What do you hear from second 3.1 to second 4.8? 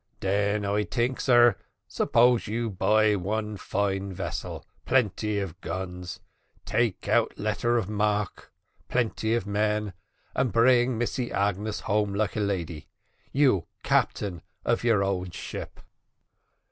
one fine vessel